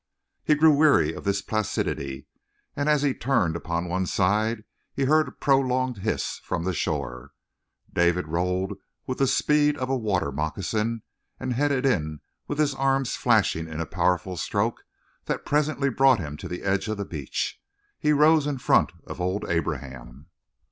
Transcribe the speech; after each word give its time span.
He 0.43 0.55
grew 0.55 0.73
weary 0.75 1.13
of 1.13 1.25
this 1.25 1.43
placidity, 1.43 2.25
and 2.75 2.89
as 2.89 3.03
he 3.03 3.13
turned 3.13 3.55
upon 3.55 3.85
one 3.87 4.07
side 4.07 4.63
he 4.95 5.03
heard 5.05 5.27
a 5.27 5.31
prolonged 5.31 5.99
hiss 5.99 6.39
from 6.43 6.63
the 6.63 6.73
shore. 6.73 7.33
David 7.93 8.27
rolled 8.27 8.79
with 9.05 9.19
the 9.19 9.27
speed 9.27 9.77
of 9.77 9.89
a 9.89 9.95
water 9.95 10.31
moccasin 10.31 11.03
and 11.39 11.53
headed 11.53 11.85
in 11.85 12.19
with 12.47 12.57
his 12.57 12.73
arm 12.73 13.05
flashing 13.05 13.67
in 13.67 13.79
a 13.79 13.85
powerful 13.85 14.37
stroke 14.37 14.81
that 15.25 15.45
presently 15.45 15.91
brought 15.91 16.17
him 16.17 16.35
to 16.37 16.47
the 16.47 16.63
edge 16.63 16.87
of 16.87 16.97
the 16.97 17.05
beach. 17.05 17.61
He 17.99 18.11
rose 18.11 18.47
in 18.47 18.57
front 18.57 18.91
of 19.05 19.21
old 19.21 19.45
Abraham. 19.47 20.31